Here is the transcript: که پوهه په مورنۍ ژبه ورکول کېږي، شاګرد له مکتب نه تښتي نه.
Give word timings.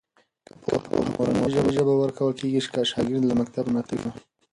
که 0.47 0.53
پوهه 0.61 0.81
په 0.89 1.01
مورنۍ 1.13 1.47
ژبه 1.75 1.93
ورکول 1.97 2.33
کېږي، 2.39 2.59
شاګرد 2.91 3.23
له 3.27 3.35
مکتب 3.41 3.65
نه 3.75 3.81
تښتي 3.87 3.97
نه. 4.03 4.11